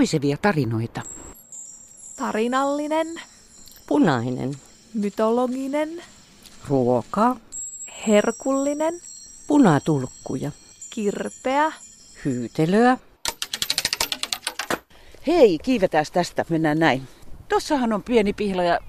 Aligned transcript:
Puisevia 0.00 0.36
tarinoita. 0.36 1.02
Tarinallinen. 2.16 3.06
Punainen. 3.86 4.54
Mytologinen. 4.94 6.02
Ruoka. 6.68 7.36
Herkullinen. 8.06 9.00
Punatulkkuja. 9.46 10.52
Kirpeä. 10.90 11.72
Hyytelöä. 12.24 12.98
Hei, 15.26 15.58
kiivetään 15.58 16.06
tästä. 16.12 16.44
Mennään 16.48 16.78
näin. 16.78 17.02
Tossahan 17.48 17.92
on 17.92 18.02
pieni 18.02 18.32
pihlaja, 18.32 18.80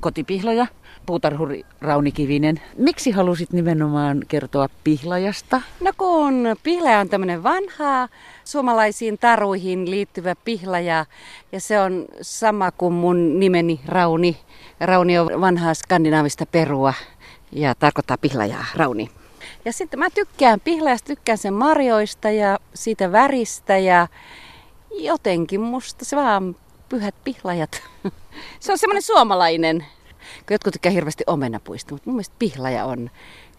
kotipihlaja, 0.00 0.66
puutarhuri 1.06 1.64
Rauni 1.80 2.12
Kivinen. 2.12 2.60
Miksi 2.76 3.10
halusit 3.10 3.52
nimenomaan 3.52 4.22
kertoa 4.28 4.68
pihlajasta? 4.84 5.60
No 5.80 5.92
kun 5.96 6.56
pihlaja 6.62 7.00
on 7.00 7.08
tämmöinen 7.08 7.42
vanha 7.42 8.08
suomalaisiin 8.44 9.18
taruihin 9.18 9.90
liittyvä 9.90 10.34
pihlaja 10.44 11.06
ja 11.52 11.60
se 11.60 11.80
on 11.80 12.04
sama 12.22 12.70
kuin 12.70 12.92
mun 12.92 13.40
nimeni 13.40 13.80
Rauni. 13.86 14.36
Rauni 14.80 15.18
on 15.18 15.40
vanhaa 15.40 15.74
skandinaavista 15.74 16.46
perua 16.46 16.94
ja 17.52 17.74
tarkoittaa 17.74 18.18
pihlajaa, 18.18 18.66
Rauni. 18.74 19.10
Ja 19.64 19.72
sitten 19.72 19.98
mä 19.98 20.10
tykkään 20.10 20.60
pihlajasta, 20.60 21.06
tykkään 21.06 21.38
sen 21.38 21.54
marjoista 21.54 22.30
ja 22.30 22.58
siitä 22.74 23.12
väristä 23.12 23.78
ja 23.78 24.08
jotenkin 24.90 25.60
musta 25.60 26.04
se 26.04 26.16
vaan 26.16 26.56
pyhät 26.88 27.14
pihlajat. 27.24 27.82
se 28.60 28.72
on 28.72 28.78
semmoinen 28.78 29.02
suomalainen. 29.02 29.86
Jotkut 30.50 30.72
tykkää 30.72 30.92
hirveästi 30.92 31.24
omenapuista, 31.26 31.94
mutta 31.94 32.10
mun 32.10 32.16
mielestä 32.16 32.36
pihlaja 32.38 32.84
on. 32.84 33.10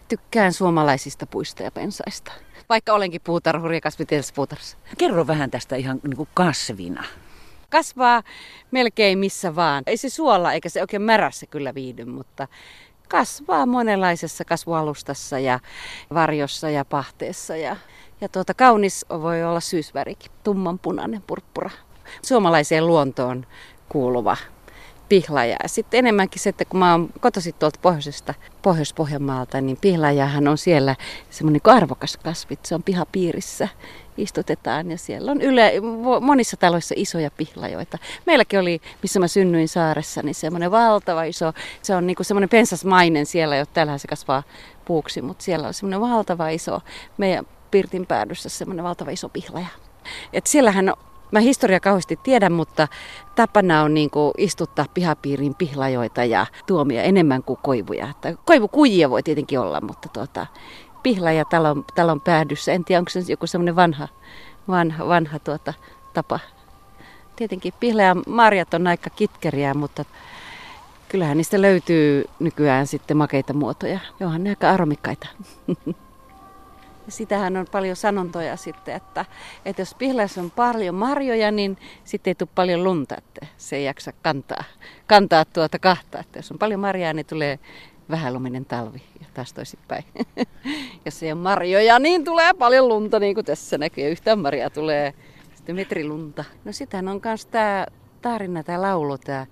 Tykkään 0.08 0.52
suomalaisista 0.52 1.26
puista 1.26 1.62
ja 1.62 1.70
pensaista. 1.70 2.32
Vaikka 2.68 2.92
olenkin 2.92 3.20
puutarhuri 3.24 3.76
ja 3.76 3.80
kasvitieteellisessä 3.80 4.34
puutarhassa. 4.34 4.76
Kerro 4.98 5.26
vähän 5.26 5.50
tästä 5.50 5.76
ihan 5.76 6.00
niin 6.02 6.16
kuin 6.16 6.28
kasvina. 6.34 7.04
Kasvaa 7.70 8.22
melkein 8.70 9.18
missä 9.18 9.56
vaan. 9.56 9.82
Ei 9.86 9.96
se 9.96 10.08
suolla 10.08 10.52
eikä 10.52 10.68
se 10.68 10.80
oikein 10.80 11.02
märässä 11.02 11.46
kyllä 11.46 11.74
viihdy, 11.74 12.04
mutta 12.04 12.48
kasvaa 13.08 13.66
monenlaisessa 13.66 14.44
kasvualustassa 14.44 15.38
ja 15.38 15.60
varjossa 16.14 16.70
ja 16.70 16.84
pahteessa. 16.84 17.56
Ja, 17.56 17.76
ja 18.20 18.28
tuota, 18.28 18.54
kaunis 18.54 19.06
voi 19.10 19.44
olla 19.44 19.60
syysvärikin, 19.60 20.32
tummanpunainen 20.44 21.22
purppura. 21.26 21.70
Suomalaiseen 22.22 22.86
luontoon 22.86 23.46
kuuluva 23.88 24.36
pihlaja. 25.12 25.56
Sitten 25.66 25.98
enemmänkin 25.98 26.42
se, 26.42 26.50
että 26.50 26.64
kun 26.64 26.80
mä 26.80 26.92
oon 26.92 27.08
kotoisin 27.20 27.54
tuolta 27.58 27.78
pohjoisesta, 27.82 28.34
Pohjois-Pohjanmaalta, 28.62 29.60
niin 29.60 29.78
pihlajahan 29.80 30.48
on 30.48 30.58
siellä 30.58 30.96
semmoinen 31.30 31.60
arvokas 31.64 32.16
kasvi. 32.16 32.58
Se 32.62 32.74
on 32.74 32.82
pihapiirissä 32.82 33.68
istutetaan 34.16 34.90
ja 34.90 34.98
siellä 34.98 35.30
on 35.30 35.40
yle, 35.40 35.72
monissa 36.20 36.56
taloissa 36.56 36.94
isoja 36.98 37.30
pihlajoita. 37.30 37.98
Meilläkin 38.26 38.60
oli, 38.60 38.80
missä 39.02 39.20
mä 39.20 39.28
synnyin 39.28 39.68
saaressa, 39.68 40.22
niin 40.22 40.34
semmoinen 40.34 40.70
valtava 40.70 41.22
iso, 41.22 41.52
se 41.82 41.94
on 41.94 42.06
niinku 42.06 42.24
semmoinen 42.24 42.48
pensasmainen 42.48 43.26
siellä, 43.26 43.56
jo 43.56 43.66
täällähän 43.66 43.98
se 43.98 44.08
kasvaa 44.08 44.42
puuksi, 44.84 45.22
mutta 45.22 45.44
siellä 45.44 45.68
on 45.68 45.74
semmoinen 45.74 46.00
valtava 46.00 46.48
iso, 46.48 46.80
meidän 47.18 47.46
pirtin 47.70 48.06
päädyssä 48.06 48.48
semmoinen 48.48 48.84
valtava 48.84 49.10
iso 49.10 49.28
pihlaja. 49.28 49.66
Et 50.32 50.46
siellähän 50.46 50.92
Mä 51.32 51.40
historia 51.40 51.80
kauheasti 51.80 52.18
tiedän, 52.22 52.52
mutta 52.52 52.88
tapana 53.34 53.82
on 53.82 53.94
niin 53.94 54.10
kuin 54.10 54.32
istuttaa 54.38 54.86
pihapiiriin 54.94 55.54
pihlajoita 55.54 56.24
ja 56.24 56.46
tuomia 56.66 57.02
enemmän 57.02 57.42
kuin 57.42 57.58
koivuja. 57.62 58.08
Että 58.10 58.34
koivukujia 58.44 59.10
voi 59.10 59.22
tietenkin 59.22 59.60
olla, 59.60 59.80
mutta 59.80 60.08
tuota, 60.08 60.46
pihlaja 61.02 61.44
talon, 61.44 61.84
talon 61.94 62.20
päädyssä. 62.20 62.72
En 62.72 62.84
tiedä, 62.84 62.98
onko 62.98 63.10
se 63.10 63.22
joku 63.28 63.46
semmoinen 63.46 63.76
vanha, 63.76 64.08
vanha, 64.68 65.08
vanha 65.08 65.38
tuota, 65.38 65.74
tapa. 66.14 66.40
Tietenkin 67.36 67.72
pihlaja 67.80 68.16
marjat 68.26 68.74
on 68.74 68.86
aika 68.86 69.10
kitkeriä, 69.10 69.74
mutta 69.74 70.04
kyllähän 71.08 71.36
niistä 71.36 71.62
löytyy 71.62 72.24
nykyään 72.38 72.86
sitten 72.86 73.16
makeita 73.16 73.52
muotoja. 73.52 74.00
Johan 74.20 74.44
ne 74.44 74.50
aika 74.50 74.70
aromikkaita. 74.70 75.28
Sitähän 77.08 77.56
on 77.56 77.66
paljon 77.72 77.96
sanontoja 77.96 78.56
sitten, 78.56 78.94
että, 78.94 79.24
että 79.64 79.82
jos 79.82 79.94
pihlassa 79.94 80.40
on 80.40 80.50
paljon 80.50 80.94
marjoja, 80.94 81.50
niin 81.50 81.78
sitten 82.04 82.30
ei 82.30 82.34
tule 82.34 82.48
paljon 82.54 82.84
lunta, 82.84 83.16
että 83.18 83.46
se 83.56 83.76
ei 83.76 83.84
jaksa 83.84 84.12
kantaa, 84.22 84.64
kantaa 85.06 85.44
tuota 85.44 85.78
kahta. 85.78 86.18
Että 86.18 86.38
jos 86.38 86.52
on 86.52 86.58
paljon 86.58 86.80
marjaa, 86.80 87.12
niin 87.12 87.26
tulee 87.26 87.58
vähäluminen 88.10 88.64
talvi 88.64 89.02
ja 89.20 89.26
taas 89.34 89.52
toisinpäin. 89.52 90.04
jos 91.04 91.22
ei 91.22 91.32
ole 91.32 91.40
marjoja, 91.40 91.98
niin 91.98 92.24
tulee 92.24 92.54
paljon 92.54 92.88
lunta, 92.88 93.20
niin 93.20 93.34
kuin 93.34 93.44
tässä 93.44 93.78
näkyy. 93.78 94.08
Yhtään 94.08 94.38
marjaa 94.38 94.70
tulee 94.70 95.14
sitten 95.54 95.76
metri 95.76 96.08
lunta. 96.08 96.44
No 96.64 96.72
sitähän 96.72 97.08
on 97.08 97.20
myös 97.24 97.46
tämä 97.46 97.86
tarina, 98.22 98.62
tämä 98.62 98.82
laulu, 98.82 99.18
tämä 99.18 99.46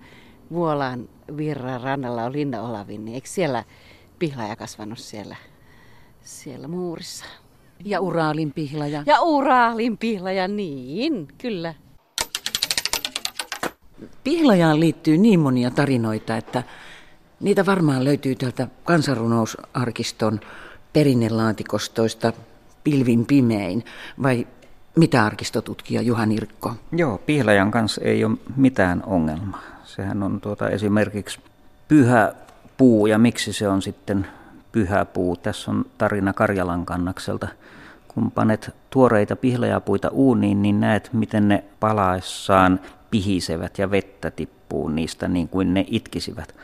Vuolaan 0.51 1.09
virran 1.37 1.81
rannalla 1.81 2.23
on 2.23 2.33
Linna 2.33 2.61
Olavin, 2.61 3.05
niin 3.05 3.15
eikö 3.15 3.27
siellä 3.27 3.63
pihlaja 4.19 4.55
kasvanut 4.55 4.99
siellä 4.99 5.35
siellä 6.21 6.67
muurissa. 6.67 7.25
Ja 7.85 7.99
Uraalin 7.99 8.53
pihlaja. 8.53 9.03
Ja 9.05 9.21
Uraalin 9.21 9.97
pihlaja, 9.97 10.47
niin, 10.47 11.27
kyllä. 11.37 11.73
Pihlajaan 14.23 14.79
liittyy 14.79 15.17
niin 15.17 15.39
monia 15.39 15.71
tarinoita, 15.71 16.37
että 16.37 16.63
niitä 17.39 17.65
varmaan 17.65 18.03
löytyy 18.03 18.35
täältä 18.35 18.67
kansanrunousarkiston 18.83 20.39
perinnelaatikostoista 20.93 22.33
pilvin 22.83 23.25
pimein. 23.25 23.85
Vai 24.23 24.47
mitä 24.95 25.25
arkistotutkija 25.25 26.01
Juha 26.01 26.25
Nirkko? 26.25 26.73
Joo, 26.91 27.17
pihlajan 27.17 27.71
kanssa 27.71 28.01
ei 28.01 28.25
ole 28.25 28.37
mitään 28.55 29.03
ongelmaa. 29.05 29.61
Sehän 29.83 30.23
on 30.23 30.41
tuota 30.41 30.69
esimerkiksi 30.69 31.39
pyhä 31.87 32.33
puu 32.77 33.05
ja 33.05 33.17
miksi 33.17 33.53
se 33.53 33.67
on 33.67 33.81
sitten 33.81 34.27
pyhä 34.71 35.05
puu. 35.05 35.35
Tässä 35.35 35.71
on 35.71 35.85
tarina 35.97 36.33
Karjalan 36.33 36.85
kannakselta. 36.85 37.47
Kun 38.07 38.31
panet 38.31 38.75
tuoreita 38.89 39.35
pihlajapuita 39.35 40.09
uuniin, 40.09 40.61
niin 40.61 40.79
näet, 40.79 41.09
miten 41.13 41.47
ne 41.47 41.63
palaessaan 41.79 42.79
pihisevät 43.11 43.77
ja 43.77 43.91
vettä 43.91 44.31
tippuu 44.31 44.87
niistä 44.87 45.27
niin 45.27 45.47
kuin 45.47 45.73
ne 45.73 45.85
itkisivät. 45.87 46.55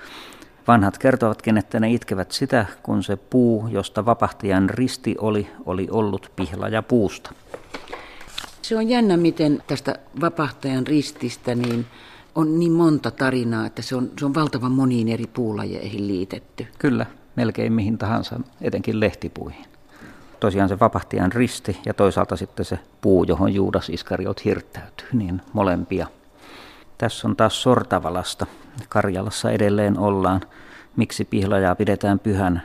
Vanhat 0.67 0.97
kertovatkin, 0.97 1.57
että 1.57 1.79
ne 1.79 1.91
itkevät 1.91 2.31
sitä, 2.31 2.65
kun 2.83 3.03
se 3.03 3.15
puu, 3.15 3.67
josta 3.67 4.05
vapahtajan 4.05 4.69
risti 4.69 5.15
oli, 5.19 5.47
oli 5.65 5.87
ollut 5.91 6.31
pihlaja 6.35 6.83
puusta. 6.83 7.33
Se 8.61 8.77
on 8.77 8.89
jännä, 8.89 9.17
miten 9.17 9.63
tästä 9.67 9.95
vapahtajan 10.21 10.87
rististä 10.87 11.55
niin 11.55 11.85
on 12.35 12.59
niin 12.59 12.71
monta 12.71 13.11
tarinaa, 13.11 13.65
että 13.65 13.81
se 13.81 13.95
on, 13.95 14.11
se 14.19 14.25
on 14.25 14.33
valtavan 14.33 14.71
moniin 14.71 15.07
eri 15.07 15.27
puulajeihin 15.27 16.07
liitetty. 16.07 16.67
Kyllä, 16.79 17.05
melkein 17.37 17.73
mihin 17.73 17.97
tahansa, 17.97 18.39
etenkin 18.61 18.99
lehtipuihin. 18.99 19.65
Tosiaan 20.39 20.69
se 20.69 20.79
vapahtijan 20.79 21.31
risti 21.31 21.77
ja 21.85 21.93
toisaalta 21.93 22.35
sitten 22.35 22.65
se 22.65 22.79
puu, 23.01 23.23
johon 23.23 23.53
Juudas 23.53 23.89
Iskariot 23.89 24.45
hirttäytyy, 24.45 25.07
niin 25.13 25.41
molempia. 25.53 26.07
Tässä 26.97 27.27
on 27.27 27.35
taas 27.35 27.61
sortavalasta. 27.61 28.45
Karjalassa 28.89 29.51
edelleen 29.51 29.99
ollaan. 29.99 30.41
Miksi 30.95 31.25
pihlajaa 31.25 31.75
pidetään 31.75 32.19
pyhänä? 32.19 32.61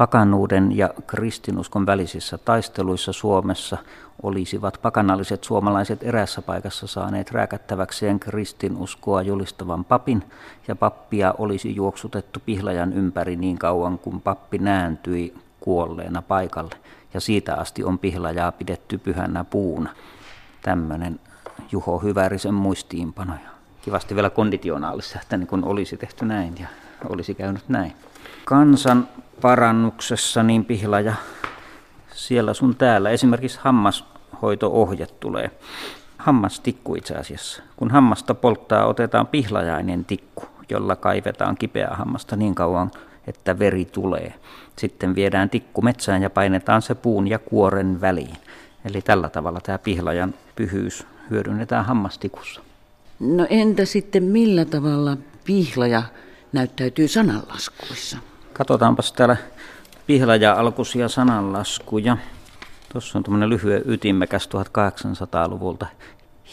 Pakannuuden 0.00 0.76
ja 0.76 0.90
kristinuskon 1.06 1.86
välisissä 1.86 2.38
taisteluissa 2.38 3.12
Suomessa 3.12 3.78
olisivat 4.22 4.78
pakanalliset 4.82 5.44
suomalaiset 5.44 6.02
erässä 6.02 6.42
paikassa 6.42 6.86
saaneet 6.86 7.30
rääkättäväkseen 7.30 8.20
kristinuskoa 8.20 9.22
julistavan 9.22 9.84
papin, 9.84 10.24
ja 10.68 10.76
pappia 10.76 11.34
olisi 11.38 11.76
juoksutettu 11.76 12.40
pihlajan 12.46 12.92
ympäri 12.92 13.36
niin 13.36 13.58
kauan 13.58 13.98
kuin 13.98 14.20
pappi 14.20 14.58
nääntyi 14.58 15.34
kuolleena 15.60 16.22
paikalle, 16.22 16.74
ja 17.14 17.20
siitä 17.20 17.54
asti 17.54 17.84
on 17.84 17.98
pihlajaa 17.98 18.52
pidetty 18.52 18.98
pyhänä 18.98 19.44
puuna. 19.44 19.90
Tämmöinen 20.62 21.20
Juho 21.72 21.98
Hyvärisen 21.98 22.54
muistiinpano. 22.54 23.32
Kivasti 23.82 24.14
vielä 24.14 24.30
konditionaalissa, 24.30 25.18
että 25.22 25.36
niin 25.36 25.46
kun 25.46 25.64
olisi 25.64 25.96
tehty 25.96 26.24
näin 26.24 26.54
ja 26.60 26.66
olisi 27.08 27.34
käynyt 27.34 27.68
näin. 27.68 27.92
Kansan 28.44 29.08
parannuksessa 29.40 30.42
niin 30.42 30.64
pihlaja 30.64 31.14
siellä 32.14 32.54
sun 32.54 32.76
täällä. 32.76 33.10
Esimerkiksi 33.10 33.58
hammashoito-ohje 33.62 35.06
tulee. 35.06 35.50
Hammastikku 36.18 36.94
itse 36.94 37.14
asiassa. 37.14 37.62
Kun 37.76 37.90
hammasta 37.90 38.34
polttaa, 38.34 38.86
otetaan 38.86 39.26
pihlajainen 39.26 40.04
tikku, 40.04 40.44
jolla 40.70 40.96
kaivetaan 40.96 41.56
kipeää 41.56 41.96
hammasta 41.96 42.36
niin 42.36 42.54
kauan, 42.54 42.90
että 43.26 43.58
veri 43.58 43.84
tulee. 43.84 44.34
Sitten 44.76 45.14
viedään 45.14 45.50
tikku 45.50 45.82
metsään 45.82 46.22
ja 46.22 46.30
painetaan 46.30 46.82
se 46.82 46.94
puun 46.94 47.28
ja 47.28 47.38
kuoren 47.38 48.00
väliin. 48.00 48.36
Eli 48.84 49.02
tällä 49.02 49.28
tavalla 49.28 49.60
tämä 49.60 49.78
pihlajan 49.78 50.34
pyhyys 50.56 51.06
hyödynnetään 51.30 51.84
hammastikussa. 51.84 52.60
No 53.20 53.46
entä 53.50 53.84
sitten 53.84 54.22
millä 54.22 54.64
tavalla 54.64 55.16
pihlaja 55.44 56.02
näyttäytyy 56.52 57.08
sananlaskuissa? 57.08 58.18
Katsotaanpas 58.60 59.12
täällä 59.12 59.36
pihlaja-alkuisia 60.06 61.08
sananlaskuja. 61.08 62.16
Tuossa 62.92 63.18
on 63.18 63.24
tämmöinen 63.24 63.48
lyhyen 63.48 63.82
ytimekäs 63.84 64.48
1800-luvulta 64.48 65.86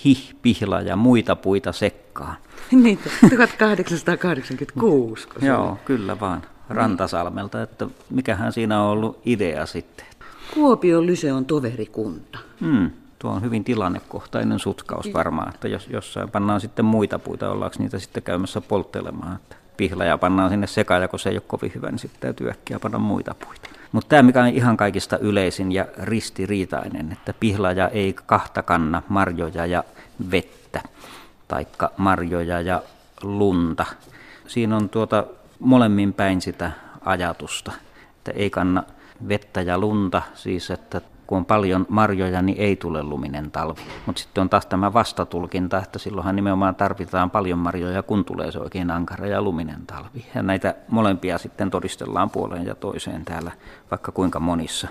hihpihla 0.06 0.81
ja 0.81 0.95
muita 0.95 1.36
puita 1.36 1.71
sekkaan. 1.71 2.36
niin, 2.83 3.00
1886. 3.30 5.27
Joo, 5.42 5.77
kyllä 5.86 6.19
vaan. 6.19 6.42
Rantasalmelta, 6.69 7.62
että 7.62 7.88
mikähän 8.10 8.53
siinä 8.53 8.81
on 8.81 8.89
ollut 8.89 9.21
idea 9.25 9.65
sitten. 9.65 10.06
Kuopion 10.53 11.06
lyse 11.06 11.33
on 11.33 11.45
toverikunta. 11.45 12.39
Hmm. 12.62 12.92
Tuo 13.19 13.31
on 13.31 13.42
hyvin 13.42 13.63
tilannekohtainen 13.63 14.60
sutkaus 14.60 15.13
varmaan, 15.13 15.53
että 15.53 15.68
jos 15.68 15.88
jossain 15.88 16.31
pannaan 16.31 16.62
sitten 16.62 16.86
muita 16.86 17.19
puita, 17.19 17.51
ollaanko 17.51 17.75
niitä 17.80 18.00
sitten 18.00 18.24
käymässä 18.24 18.62
polttelemaan. 18.62 19.36
Että 19.36 19.56
pihlaja 19.77 20.18
pannaan 20.18 20.50
sinne 20.50 20.68
sekaan, 20.68 21.01
ja 21.01 21.07
kun 21.07 21.19
se 21.19 21.29
ei 21.29 21.35
ole 21.35 21.44
kovin 21.47 21.71
hyvä, 21.75 21.91
niin 21.91 22.00
sitten 22.00 22.21
täytyy 22.21 22.50
äkkiä 22.50 22.79
panna 22.79 23.00
muita 23.00 23.35
puita. 23.45 23.69
Mutta 23.91 24.09
tämä, 24.09 24.24
mikä 24.24 24.41
on 24.41 24.47
ihan 24.47 24.77
kaikista 24.77 25.18
yleisin 25.18 25.71
ja 25.71 25.85
ristiriitainen, 26.00 27.12
että 27.12 27.33
pihlaja 27.39 27.89
ei 27.89 28.15
kahta 28.25 28.63
kanna 28.63 29.01
marjoja 29.09 29.65
ja 29.65 29.83
vettä, 30.31 30.81
taikka 31.47 31.91
marjoja 31.97 32.62
ja 32.62 32.81
lunta. 33.24 33.85
Siinä 34.47 34.75
on 34.75 34.89
tuota 34.89 35.24
molemmin 35.59 36.13
päin 36.13 36.41
sitä 36.41 36.71
ajatusta, 37.06 37.71
että 38.18 38.31
ei 38.31 38.50
kanna 38.50 38.83
vettä 39.27 39.62
ja 39.62 39.77
lunta, 39.77 40.21
siis 40.35 40.71
että 40.71 41.01
kun 41.27 41.38
on 41.38 41.45
paljon 41.45 41.85
marjoja, 41.89 42.41
niin 42.41 42.57
ei 42.57 42.75
tule 42.75 43.03
luminen 43.03 43.51
talvi. 43.51 43.81
Mutta 44.06 44.21
sitten 44.21 44.41
on 44.41 44.50
taas 44.50 44.65
tämä 44.65 44.94
vastatulkinta, 44.94 45.77
että 45.77 46.00
silloinhan 46.00 46.35
nimenomaan 46.35 46.75
tarvitaan 46.75 47.31
paljon 47.31 47.59
marjoja, 47.59 48.03
kun 48.03 48.25
tulee 48.25 48.51
se 48.51 48.59
oikein 48.59 48.91
ankara 48.91 49.27
ja 49.27 49.41
luminen 49.41 49.85
talvi. 49.88 50.25
Ja 50.35 50.44
näitä 50.44 50.75
molempia 50.88 51.38
sitten 51.38 51.69
todistellaan 51.69 52.29
puoleen 52.29 52.65
ja 52.65 52.75
toiseen 52.75 53.25
täällä, 53.25 53.51
vaikka 53.91 54.12
kuinka 54.12 54.39
monissa. 54.39 54.88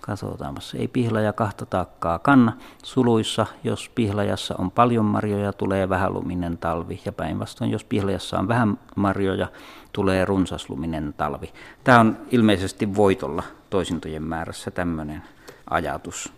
Katsotaanpas, 0.00 0.74
ei 0.74 0.88
pihlaja 0.88 1.32
kahta 1.32 1.66
taakkaa 1.66 2.18
kanna. 2.18 2.52
Suluissa, 2.82 3.46
jos 3.64 3.90
pihlajassa 3.94 4.54
on 4.58 4.70
paljon 4.70 5.04
marjoja, 5.04 5.52
tulee 5.52 5.88
vähäluminen 5.88 6.58
talvi. 6.58 7.00
Ja 7.04 7.12
päinvastoin, 7.12 7.70
jos 7.70 7.84
pihlajassa 7.84 8.38
on 8.38 8.48
vähän 8.48 8.78
marjoja, 8.96 9.48
tulee 9.92 10.24
runsasluminen 10.24 11.14
talvi. 11.16 11.52
Tämä 11.84 12.00
on 12.00 12.16
ilmeisesti 12.30 12.96
voitolla 12.96 13.42
toisintojen 13.70 14.22
määrässä 14.22 14.70
tämmöinen 14.70 15.22
ajatus. 15.72 16.32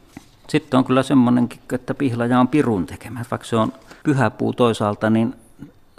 Sitten 0.48 0.78
on 0.78 0.84
kyllä 0.84 1.02
semmoinenkin, 1.02 1.60
että 1.72 1.94
pihlaja 1.94 2.40
on 2.40 2.48
pirun 2.48 2.86
tekemä. 2.86 3.24
Vaikka 3.30 3.46
se 3.46 3.56
on 3.56 3.72
pyhäpuu 4.02 4.52
toisaalta, 4.52 5.10
niin 5.10 5.34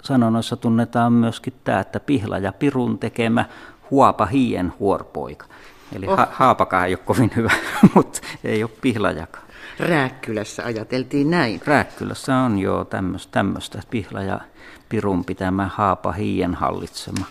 sanonnoissa 0.02 0.56
tunnetaan 0.56 1.12
myöskin 1.12 1.52
tämä, 1.64 1.80
että 1.80 2.00
pihlaja 2.00 2.52
pirun 2.52 2.98
tekemä 2.98 3.44
huopa 3.90 4.26
hien 4.26 4.72
huorpoika. 4.78 5.46
Eli 5.92 6.06
oh. 6.06 6.16
ha- 6.16 6.28
haapakaan 6.32 6.86
ei 6.86 6.94
ole 6.94 7.02
kovin 7.04 7.30
hyvä, 7.36 7.52
mutta 7.94 8.20
ei 8.44 8.62
ole 8.62 8.70
pihlajakaan. 8.80 9.46
Rääkkylässä 9.78 10.64
ajateltiin 10.64 11.30
näin. 11.30 11.60
Rääkkylässä 11.66 12.36
on 12.36 12.58
jo 12.58 12.86
tämmöistä, 13.30 13.78
että 13.78 13.90
pihlaja 13.90 14.40
pirun 14.88 15.24
pitämä 15.24 15.70
haapa 15.74 16.12
hien 16.12 16.54
hallitsema. 16.54 17.26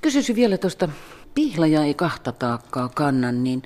Kysyisin 0.00 0.36
vielä 0.36 0.58
tuosta 0.58 0.88
pihlaja 1.34 1.84
ei 1.84 1.94
kahta 1.94 2.32
taakkaa 2.32 2.88
kannan, 2.88 3.44
niin 3.44 3.62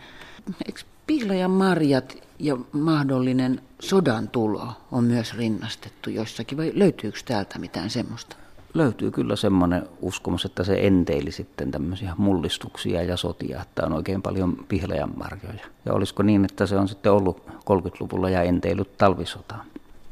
eikö 0.67 0.81
pihlajan 1.13 1.51
marjat 1.51 2.17
ja 2.39 2.57
mahdollinen 2.73 3.61
sodan 3.81 4.29
tulo 4.29 4.69
on 4.93 5.05
myös 5.05 5.37
rinnastettu 5.37 6.11
jossakin, 6.11 6.59
vai 6.59 6.73
löytyykö 6.75 7.19
täältä 7.25 7.59
mitään 7.59 7.91
semmoista? 7.91 8.37
Löytyy 8.75 9.11
kyllä 9.11 9.37
semmoinen 9.37 9.83
uskomus, 10.01 10.45
että 10.45 10.65
se 10.65 10.87
enteili 10.87 11.31
sitten 11.31 11.71
tämmöisiä 11.71 12.15
mullistuksia 12.19 13.03
ja 13.03 13.17
sotia, 13.17 13.63
että 13.63 13.87
on 13.87 13.93
oikein 13.93 14.23
paljon 14.23 14.57
pihlajan 14.69 15.11
marjoja. 15.17 15.65
Ja 15.85 15.93
olisiko 15.93 16.23
niin, 16.23 16.45
että 16.45 16.67
se 16.67 16.77
on 16.77 16.89
sitten 16.89 17.13
ollut 17.13 17.43
30-luvulla 17.49 18.31
ja 18.31 18.43
enteilyt 18.43 18.99
talvisotaan? 18.99 19.67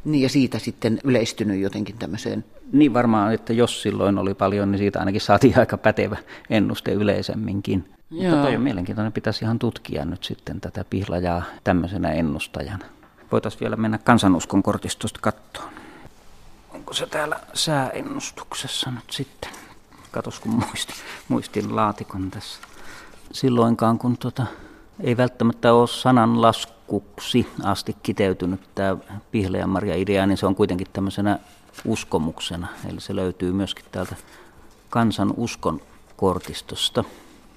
Niin 0.05 0.23
ja 0.23 0.29
siitä 0.29 0.59
sitten 0.59 0.99
yleistynyt 1.05 1.61
jotenkin 1.61 1.99
tämmöiseen? 1.99 2.45
Niin 2.73 2.95
varmaan, 2.95 3.35
että 3.35 3.53
jos 3.53 3.83
silloin 3.83 4.19
oli 4.19 4.35
paljon, 4.35 4.71
niin 4.71 4.79
siitä 4.79 4.99
ainakin 4.99 5.21
saatiin 5.21 5.59
aika 5.59 5.79
pätevä 5.79 6.17
ennuste 6.51 6.93
yleisemminkin. 6.93 7.85
Joo. 8.11 8.31
Mutta 8.31 8.43
toi 8.43 8.57
on 8.57 8.63
mielenkiintoinen, 8.63 9.13
pitäisi 9.13 9.45
ihan 9.45 9.59
tutkia 9.59 10.05
nyt 10.05 10.25
sitten 10.25 10.61
tätä 10.61 10.85
pihlajaa 10.91 11.43
tämmöisenä 11.65 12.13
ennustajana. 12.13 12.85
Voitaisiin 13.33 13.61
vielä 13.61 13.77
mennä 13.77 13.99
kansanuskon 13.99 14.63
kortistosta 14.63 15.21
kattoon. 15.23 15.73
Onko 16.71 16.93
se 16.95 17.07
täällä 17.07 17.41
sääennustuksessa 17.55 18.91
nyt 18.91 19.11
sitten? 19.11 19.51
Katos 20.11 20.41
kun 20.41 20.53
muistin, 20.53 20.97
muistin 21.29 21.77
laatikon 21.77 22.31
tässä. 22.31 22.61
Silloinkaan 23.33 23.99
kun 23.99 24.17
tota, 24.19 24.47
ei 25.01 25.17
välttämättä 25.17 25.73
ole 25.73 25.89
sananlaskuksi 25.89 27.49
asti 27.63 27.97
kiteytynyt 28.03 28.61
tämä 28.75 28.97
Pihlajanmarja-idea, 29.31 30.27
niin 30.27 30.37
se 30.39 30.47
on 30.47 30.55
kuitenkin 30.55 30.87
tämmöisenä 30.93 31.39
uskomuksena. 31.85 32.67
Eli 32.89 33.01
se 33.01 33.17
löytyy 33.17 33.53
myöskin 33.53 33.85
täältä 33.93 34.17
kansan 34.91 35.35
uskon 35.37 35.81
kortistosta. 36.17 37.05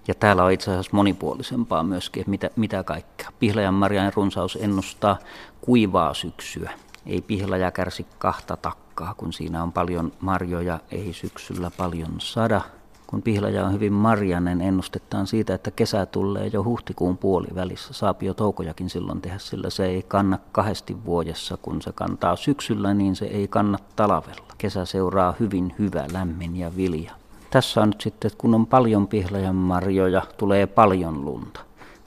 Ja 0.08 0.16
täällä 0.16 0.44
on 0.44 0.52
itse 0.52 0.72
asiassa 0.72 0.92
monipuolisempaa 0.94 1.84
myöskin, 1.84 2.22
että 2.22 2.30
mitä, 2.30 2.50
mitä 2.56 2.84
kaikkea. 2.84 3.30
Pihlajan 3.40 3.74
marjan 3.74 4.14
runsaus 4.16 4.58
ennustaa 4.62 5.18
kuivaa 5.62 6.14
syksyä. 6.14 6.72
Ei 7.06 7.22
pihlaja 7.22 7.72
kärsi 7.72 8.06
kahta 8.18 8.58
takkaa, 8.58 9.14
kun 9.14 9.34
siinä 9.34 9.64
on 9.64 9.72
paljon 9.72 10.12
marjoja, 10.20 10.80
ei 10.92 11.14
syksyllä 11.14 11.72
paljon 11.78 12.12
sada. 12.18 12.62
Kun 13.08 13.22
pihlaja 13.22 13.66
on 13.66 13.74
hyvin 13.74 13.94
marjanen, 13.94 14.62
ennustetaan 14.62 15.28
siitä, 15.28 15.54
että 15.54 15.72
kesä 15.72 16.06
tulee 16.06 16.48
jo 16.48 16.64
huhtikuun 16.64 17.18
puolivälissä. 17.18 17.94
Saapi 17.94 18.26
jo 18.26 18.34
toukojakin 18.34 18.90
silloin 18.90 19.22
tehdä, 19.22 19.38
sillä 19.38 19.70
se 19.70 19.86
ei 19.86 20.04
kanna 20.08 20.40
kahdesti 20.52 21.06
vuodessa. 21.06 21.58
Kun 21.58 21.82
se 21.82 21.92
kantaa 21.92 22.36
syksyllä, 22.36 22.94
niin 22.94 23.16
se 23.16 23.26
ei 23.26 23.48
kanna 23.48 23.78
talvella. 23.96 24.46
Kesä 24.58 24.86
seuraa 24.86 25.34
hyvin 25.40 25.76
hyvä, 25.80 26.06
lämmin 26.12 26.56
ja 26.56 26.76
vilja 26.76 27.23
tässä 27.54 27.82
on 27.82 27.88
nyt 27.90 28.02
sitten, 28.02 28.28
että 28.28 28.38
kun 28.38 28.56
on 28.56 28.66
paljon 28.68 29.08
pihlajan 29.08 29.56
marjoja, 29.56 30.22
tulee 30.38 30.68
paljon 30.68 31.26
lunta. 31.26 31.60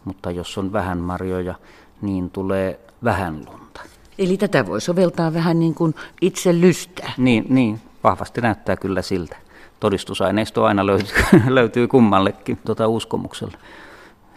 Mutta 0.05 0.31
jos 0.31 0.59
on 0.59 0.73
vähän 0.73 0.99
marjoja, 0.99 1.55
niin 2.03 2.31
tulee 2.31 2.81
vähän 3.05 3.47
lunta. 3.51 3.81
Eli 4.19 4.37
tätä 4.37 4.67
voi 4.67 4.81
soveltaa 4.81 5.35
vähän 5.35 5.59
niin 5.59 5.75
kuin 5.75 5.95
itse 6.21 6.61
lystää. 6.61 7.13
Niin, 7.19 7.47
niin 7.49 7.81
vahvasti 8.05 8.41
näyttää 8.41 8.77
kyllä 8.77 9.03
siltä. 9.03 9.37
Todistusaineisto 9.81 10.65
aina 10.65 10.87
löytyy, 10.87 11.15
löytyy 11.49 11.89
kummallekin 11.89 12.59
tuota 12.65 12.89
uskomukselle 12.89 13.59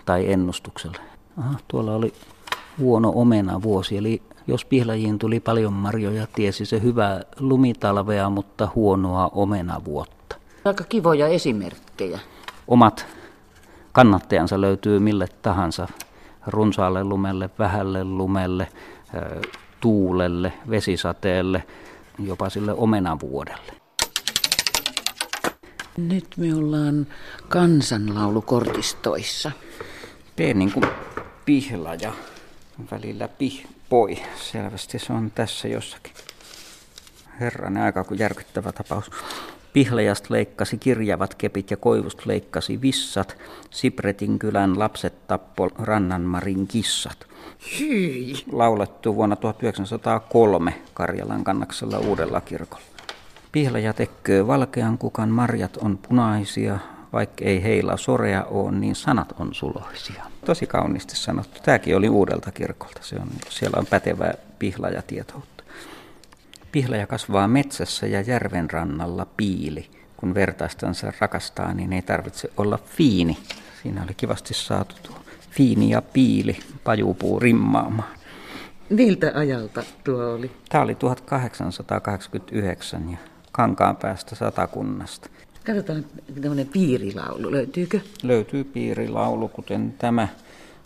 tai 0.05 0.31
ennustukselle. 0.31 0.97
Aha, 1.37 1.59
tuolla 1.67 1.95
oli 1.95 2.13
huono 2.79 3.11
omena 3.15 3.61
vuosi, 3.61 3.97
eli 3.97 4.21
jos 4.47 4.65
pihlajiin 4.65 5.19
tuli 5.19 5.39
paljon 5.39 5.73
marjoja, 5.73 6.27
tiesi 6.35 6.65
se 6.65 6.81
hyvää 6.81 7.21
lumitalvea, 7.39 8.29
mutta 8.29 8.69
huonoa 8.75 9.29
omenavuotta. 9.33 10.38
Aika 10.65 10.83
kivoja 10.83 11.27
esimerkkejä. 11.27 12.19
Omat 12.67 13.05
kannattajansa 13.91 14.61
löytyy 14.61 14.99
mille 14.99 15.27
tahansa 15.41 15.87
runsaalle 16.47 17.03
lumelle, 17.03 17.49
vähälle 17.59 18.03
lumelle, 18.03 18.67
tuulelle, 19.79 20.53
vesisateelle, 20.69 21.63
jopa 22.19 22.49
sille 22.49 22.73
omenavuodelle. 22.73 23.73
Nyt 25.97 26.27
me 26.37 26.55
ollaan 26.55 27.07
kansanlaulukortistoissa. 27.49 29.51
P 30.35 30.39
niin 30.39 30.71
kuin 30.71 30.85
pihla 31.45 31.95
ja 31.95 32.13
välillä 32.91 33.27
pihpoi. 33.27 34.17
Selvästi 34.35 34.99
se 34.99 35.13
on 35.13 35.31
tässä 35.31 35.67
jossakin. 35.67 36.13
Herranen 37.39 37.83
aika, 37.83 38.03
kun 38.03 38.19
järkyttävä 38.19 38.71
tapaus. 38.71 39.11
Pihlajast 39.73 40.29
leikkasi 40.29 40.77
kirjavat 40.77 41.35
kepit 41.35 41.71
ja 41.71 41.77
koivust 41.77 42.25
leikkasi 42.25 42.81
vissat. 42.81 43.37
Sipretin 43.69 44.39
kylän 44.39 44.79
lapset 44.79 45.27
tappo 45.27 45.69
Rannanmarin 45.79 46.67
kissat. 46.67 47.27
Hyi. 47.79 48.33
Laulettu 48.51 49.15
vuonna 49.15 49.35
1903 49.35 50.81
Karjalan 50.93 51.43
kannaksella 51.43 51.99
Uudella 51.99 52.41
kirkolla. 52.41 52.83
Pihlaja 53.51 53.93
tekköö 53.93 54.47
valkean 54.47 54.97
kukan 54.97 55.29
marjat 55.29 55.77
on 55.77 55.97
punaisia, 55.97 56.79
vaikka 57.13 57.45
ei 57.45 57.63
heillä 57.63 57.97
sorea 57.97 58.43
ole, 58.43 58.71
niin 58.71 58.95
sanat 58.95 59.33
on 59.39 59.53
suloisia. 59.53 60.23
Tosi 60.45 60.67
kauniisti 60.67 61.15
sanottu. 61.15 61.59
Tämäkin 61.63 61.95
oli 61.95 62.09
Uudelta 62.09 62.51
kirkolta. 62.51 62.99
Se 63.03 63.15
on, 63.15 63.27
siellä 63.49 63.79
on 63.79 63.85
pätevää 63.85 64.33
pihlajatietoutta. 64.59 65.58
Pihlaja 66.71 67.07
kasvaa 67.07 67.47
metsässä 67.47 68.07
ja 68.07 68.21
järven 68.21 68.69
rannalla 68.69 69.27
piili. 69.37 69.89
Kun 70.17 70.33
vertaistansa 70.33 71.13
rakastaa, 71.19 71.73
niin 71.73 71.93
ei 71.93 72.01
tarvitse 72.01 72.49
olla 72.57 72.79
fiini. 72.85 73.37
Siinä 73.83 74.03
oli 74.03 74.13
kivasti 74.13 74.53
saatu 74.53 74.95
tuo 75.03 75.15
fiini 75.51 75.89
ja 75.89 76.01
piili 76.01 76.57
pajupuu 76.83 77.39
rimmaamaan. 77.39 78.19
Miltä 78.89 79.31
ajalta 79.35 79.83
tuo 80.03 80.33
oli? 80.33 80.51
Tämä 80.69 80.83
oli 80.83 80.95
1889 80.95 83.11
ja 83.11 83.17
kankaan 83.51 83.95
päästä 83.95 84.35
satakunnasta. 84.35 85.29
Katsotaan 85.65 86.05
tämmöinen 86.41 86.67
piirilaulu, 86.67 87.51
löytyykö? 87.51 87.99
Löytyy 88.23 88.63
piirilaulu, 88.63 89.47
kuten 89.47 89.93
tämä 89.97 90.27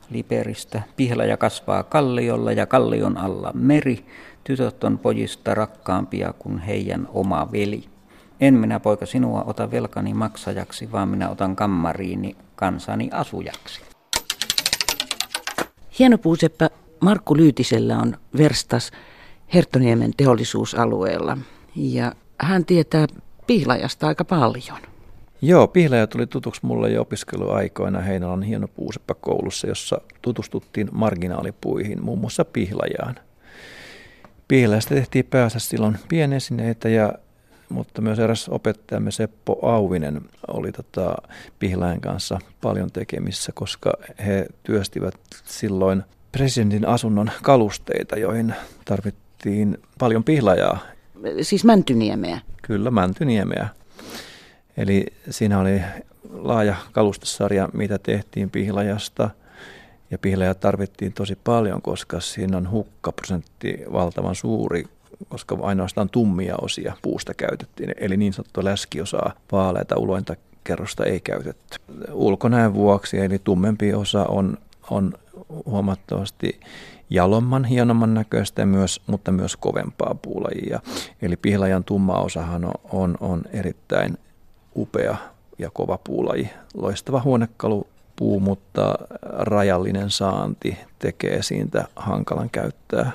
Liperistä. 0.10 0.82
Pihlaja 0.96 1.38
kasvaa 1.38 1.84
kalliolla 1.84 2.52
ja 2.52 2.66
kallion 2.66 3.18
alla 3.18 3.52
meri. 3.54 4.06
Tytöt 4.44 4.84
on 4.84 5.00
pojista 5.00 5.56
rakkaampia 5.56 6.34
kuin 6.40 6.60
heidän 6.60 7.08
oma 7.14 7.52
veli. 7.52 7.84
En 8.42 8.54
minä 8.54 8.80
poika 8.80 9.06
sinua 9.06 9.44
ota 9.44 9.72
velkani 9.72 10.14
maksajaksi, 10.14 10.92
vaan 10.92 11.10
minä 11.10 11.30
otan 11.30 11.56
kammariini 11.56 12.36
kansani 12.56 13.10
asujaksi. 13.12 13.82
Hieno 16.00 16.18
puuseppä 16.18 16.70
Markku 17.00 17.38
Lyytisellä 17.38 17.98
on 17.98 18.18
verstas 18.38 18.92
Herttoniemen 19.54 20.12
teollisuusalueella 20.18 21.38
ja 21.76 22.12
hän 22.38 22.66
tietää 22.66 23.08
pihlajasta 23.48 24.08
aika 24.08 24.26
paljon. 24.26 24.80
Joo, 25.42 25.68
pihlaja 25.68 26.08
tuli 26.08 26.28
tutuksi 26.28 26.66
mulle 26.66 26.90
jo 26.90 27.02
opiskeluaikoina 27.02 28.02
Heinolan 28.02 28.44
hieno 28.44 28.68
puuseppä 28.68 29.14
koulussa, 29.14 29.68
jossa 29.68 30.02
tutustuttiin 30.22 30.90
marginaalipuihin, 30.92 32.04
muun 32.04 32.20
muassa 32.20 32.46
pihlajaan. 32.46 33.16
Pihlajasta 34.48 34.96
tehtiin 34.96 35.26
päässä 35.26 35.60
silloin 35.60 35.98
pienesineitä 36.10 36.90
ja 36.90 37.14
mutta 37.70 38.02
myös 38.02 38.20
eräs 38.20 38.50
opettajamme 38.50 39.12
Seppo 39.12 39.60
Auvinen 39.62 40.22
oli 40.48 40.72
tota 40.72 41.16
Pihlajan 41.60 42.02
kanssa 42.02 42.40
paljon 42.62 42.92
tekemissä, 42.92 43.52
koska 43.56 43.94
he 44.26 44.48
työstivät 44.64 45.16
silloin 45.46 46.04
presidentin 46.32 46.88
asunnon 46.88 47.32
kalusteita, 47.44 48.20
joihin 48.20 48.56
tarvittiin 48.86 49.78
paljon 50.00 50.24
pihlajaa. 50.24 50.80
Siis 51.42 51.66
Mäntyniemeä. 51.66 52.40
Kyllä, 52.62 52.92
Mäntyniemeä. 52.92 53.68
Eli 54.78 55.06
siinä 55.30 55.60
oli 55.60 55.82
laaja 56.30 56.76
kalustesarja, 56.92 57.70
mitä 57.74 58.00
tehtiin 58.00 58.50
pihlajasta. 58.50 59.30
Ja 60.14 60.18
pihlajaa 60.18 60.54
tarvittiin 60.54 61.14
tosi 61.14 61.38
paljon, 61.44 61.82
koska 61.82 62.20
siinä 62.20 62.58
on 62.58 62.72
hukkaprosentti 62.72 63.84
valtavan 63.94 64.36
suuri, 64.36 64.84
koska 65.30 65.58
ainoastaan 65.62 66.10
tummia 66.10 66.56
osia 66.62 66.94
puusta 67.02 67.34
käytettiin. 67.34 67.94
Eli 67.98 68.18
niin 68.18 68.34
sanottu 68.34 68.64
läskiosaa, 68.64 69.34
vaaleita 69.52 69.98
ulointa 69.98 70.36
kerrosta 70.64 71.06
ei 71.06 71.20
käytetty. 71.20 71.78
Ulkonäön 72.12 72.74
vuoksi, 72.74 73.20
eli 73.20 73.40
tummempi 73.44 73.94
osa 73.94 74.26
on, 74.26 74.58
on 74.90 75.14
huomattavasti 75.66 76.60
jalomman, 77.10 77.66
hienomman 77.66 78.14
näköistä, 78.14 78.66
myös, 78.66 79.02
mutta 79.08 79.32
myös 79.32 79.56
kovempaa 79.56 80.16
puulajia. 80.22 80.80
Eli 81.22 81.38
pihlajan 81.38 81.84
tumma 81.84 82.14
osahan 82.14 82.66
on, 82.66 82.74
on, 82.92 83.18
on 83.20 83.42
erittäin 83.54 84.18
upea 84.76 85.18
ja 85.60 85.70
kova 85.74 86.00
puulaji. 86.04 86.50
Loistava 86.74 87.20
huonekalupuu, 88.20 88.40
mutta 88.40 88.96
rajallinen 89.24 90.10
saanti 90.10 90.78
tekee 91.00 91.44
siitä 91.44 91.88
hankalan 91.96 92.50
käyttää. 92.50 93.12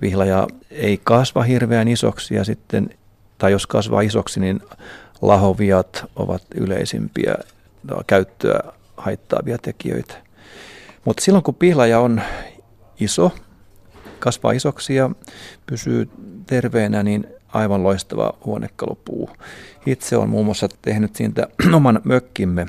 Vihlaja 0.00 0.46
ei 0.70 1.00
kasva 1.04 1.42
hirveän 1.42 1.88
isoksi 1.88 2.34
ja 2.34 2.44
sitten, 2.44 2.90
tai 3.38 3.52
jos 3.52 3.66
kasvaa 3.66 4.00
isoksi, 4.00 4.40
niin 4.40 4.60
lahoviat 5.22 6.04
ovat 6.16 6.42
yleisimpiä 6.54 7.34
käyttöä 8.06 8.72
haittaavia 8.96 9.58
tekijöitä. 9.58 10.14
Mutta 11.04 11.22
silloin 11.22 11.44
kun 11.44 11.54
pihlaja 11.54 12.00
on 12.00 12.20
iso, 13.00 13.30
kasvaa 14.18 14.52
isoksi 14.52 14.94
ja 14.94 15.10
pysyy 15.66 16.08
terveenä, 16.46 17.02
niin 17.02 17.26
aivan 17.48 17.82
loistava 17.82 18.32
huonekalupuu. 18.44 19.30
Itse 19.86 20.16
on 20.16 20.28
muun 20.28 20.44
muassa 20.44 20.68
tehnyt 20.82 21.16
siitä 21.16 21.48
oman 21.74 22.00
mökkimme 22.04 22.66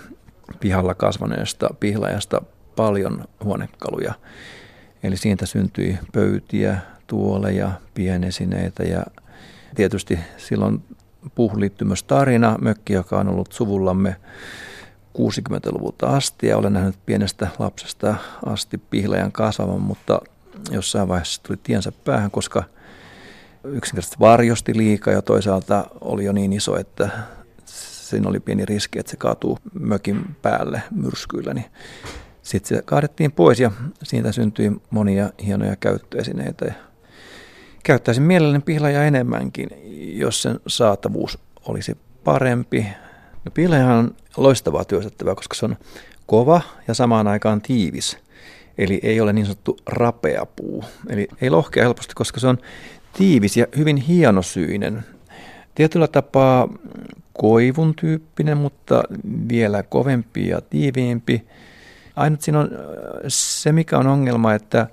pihalla 0.60 0.96
kasvaneesta 0.96 1.70
pihlajasta 1.80 2.42
paljon 2.76 3.26
huonekaluja. 3.44 4.14
Eli 5.04 5.18
siitä 5.18 5.46
syntyi 5.46 5.98
pöytiä, 6.14 6.78
tuoleja, 7.08 7.72
pienesineitä 7.94 8.84
ja 8.84 9.04
tietysti 9.76 10.20
silloin 10.38 10.84
myös 11.84 12.04
tarina, 12.04 12.58
mökki, 12.62 12.94
joka 12.94 13.20
on 13.20 13.30
ollut 13.30 13.52
suvullamme 13.52 14.16
60-luvulta 15.18 16.08
asti 16.08 16.48
ja 16.48 16.58
olen 16.58 16.74
nähnyt 16.74 16.96
pienestä 17.06 17.48
lapsesta 17.60 18.16
asti 18.46 18.78
pihlajan 18.78 19.32
kasvavan, 19.32 19.82
mutta 19.82 20.22
jossain 20.72 21.08
vaiheessa 21.08 21.44
tuli 21.44 21.60
tiensä 21.64 21.92
päähän, 21.92 22.32
koska 22.32 22.64
yksinkertaisesti 23.64 24.20
varjosti 24.20 24.78
liikaa 24.78 25.14
ja 25.14 25.22
toisaalta 25.22 25.86
oli 26.02 26.26
jo 26.26 26.32
niin 26.32 26.54
iso, 26.54 26.80
että 26.80 27.10
siinä 28.10 28.30
oli 28.30 28.40
pieni 28.40 28.66
riski, 28.66 29.00
että 29.00 29.10
se 29.10 29.18
kaatuu 29.18 29.60
mökin 29.80 30.36
päälle 30.42 30.82
myrskyillä. 30.92 31.54
Niin 31.54 31.66
sitten 32.42 32.78
se 32.78 32.84
kaadettiin 32.86 33.32
pois 33.32 33.60
ja 33.60 33.72
siitä 34.04 34.32
syntyi 34.32 34.72
monia 34.90 35.30
hienoja 35.46 35.76
käyttöesineitä. 35.76 36.74
Käyttäisin 37.84 38.24
mielelläni 38.24 38.64
pihlaja 38.66 39.04
enemmänkin, 39.04 39.70
jos 40.18 40.42
sen 40.42 40.60
saatavuus 40.68 41.40
olisi 41.68 41.98
parempi. 42.24 42.88
No, 43.46 43.52
pihlaja 43.52 43.88
on 43.88 44.16
loistavaa 44.38 44.86
työstettävää, 44.86 45.36
koska 45.36 45.56
se 45.56 45.66
on 45.66 45.78
kova 46.26 46.62
ja 46.88 46.94
samaan 46.94 47.28
aikaan 47.28 47.62
tiivis. 47.62 48.18
Eli 48.78 49.00
ei 49.04 49.22
ole 49.22 49.34
niin 49.34 49.46
sanottu 49.46 49.78
rapea 49.86 50.46
puu. 50.46 50.84
Eli 51.10 51.28
ei 51.42 51.50
lohkea 51.50 51.84
helposti, 51.84 52.14
koska 52.16 52.40
se 52.40 52.48
on 52.48 52.58
tiivis 53.14 53.58
ja 53.58 53.68
hyvin 53.78 53.98
hienosyinen. 53.98 55.04
Tietyllä 55.78 56.08
tapaa 56.08 56.70
koivun 57.34 57.96
tyyppinen, 57.96 58.58
mutta 58.58 59.04
vielä 59.50 59.84
kovempi 59.84 60.48
ja 60.48 60.62
tiiviimpi. 60.62 61.48
Ainut 62.16 62.42
siinä 62.42 62.60
on 62.60 62.70
se, 63.28 63.72
mikä 63.72 63.98
on 63.98 64.08
ongelma, 64.08 64.54
että 64.54 64.88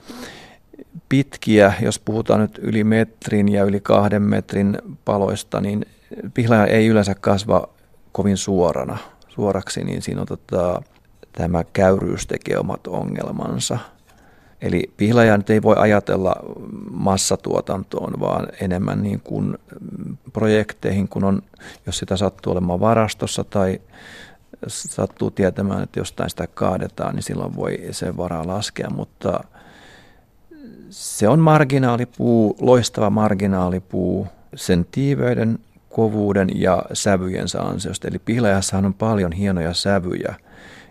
pitkiä, 1.09 1.73
jos 1.83 1.99
puhutaan 1.99 2.41
nyt 2.41 2.59
yli 2.62 2.85
metrin 2.85 3.49
ja 3.49 3.64
yli 3.64 3.81
kahden 3.81 4.23
metrin 4.23 4.79
paloista, 5.05 5.61
niin 5.61 5.87
pihlaja 6.35 6.67
ei 6.67 6.87
yleensä 6.87 7.14
kasva 7.14 7.69
kovin 8.12 8.37
suorana, 8.37 8.99
suoraksi, 9.29 9.85
niin 9.85 10.03
siinä 10.03 10.21
on 10.21 10.26
tota, 10.26 10.83
tämä 11.33 11.64
käyryys 11.73 12.26
tekee 12.26 12.59
omat 12.59 12.87
ongelmansa– 12.87 13.79
Eli 14.64 14.90
pihlaja 14.97 15.37
nyt 15.37 15.50
ei 15.50 15.62
voi 15.62 15.76
ajatella 15.78 16.35
massatuotantoon, 16.90 18.21
vaan 18.21 18.47
enemmän 18.61 19.02
niin 19.02 19.21
kuin 19.21 19.59
projekteihin, 20.33 21.09
kun 21.09 21.25
on, 21.25 21.42
jos 21.87 21.99
sitä 21.99 22.16
sattuu 22.16 22.52
olemaan 22.52 22.80
varastossa 22.80 23.44
tai 23.44 23.80
sattuu 24.66 25.30
tietämään, 25.30 25.83
että 25.83 26.00
jostain 26.00 26.30
sitä 26.30 26.47
kaadetaan, 26.47 27.14
niin 27.14 27.23
silloin 27.23 27.56
voi 27.56 27.78
sen 27.90 28.16
varaa 28.16 28.47
laskea, 28.47 28.90
mutta 28.90 29.44
se 30.90 31.28
on 31.28 31.38
marginaalipuu, 31.38 32.56
loistava 32.61 33.11
marginaalipuu 33.11 34.26
sen 34.54 34.87
tiiveyden, 34.90 35.59
kovuuden 35.90 36.49
ja 36.54 36.83
sävyjensä 36.92 37.62
ansiosta. 37.62 38.09
Eli 38.09 38.18
pihlajassahan 38.18 38.87
on 38.87 38.94
paljon 38.94 39.33
hienoja 39.33 39.75
sävyjä, 39.75 40.35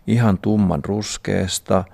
ihan 0.07 0.37
tumman 0.37 0.85
ruskeesta– 0.85 1.83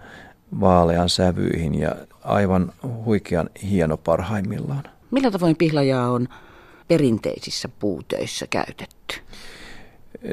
vaalean 0.60 1.10
sävyihin 1.10 1.76
ja 1.76 1.96
aivan 2.24 2.74
huikean 3.06 3.50
hieno 3.64 3.98
parhaimmillaan. 3.98 4.84
Millä 5.12 5.32
tavoin 5.32 5.56
pihlajaa 5.56 6.12
on 6.12 6.28
perinteisissä 6.88 7.70
puutöissä 7.80 8.48
käytetty? 8.50 9.16